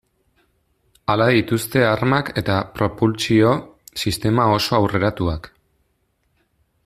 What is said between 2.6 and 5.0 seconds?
propultsio sistema oso